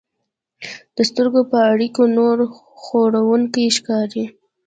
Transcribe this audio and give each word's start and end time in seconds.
د 0.95 0.97
سترګو 1.09 1.41
په 1.51 1.57
اړیکه 1.71 2.01
نور 2.17 2.37
خوړونکي 2.81 3.63
ښکاري. 3.77 4.25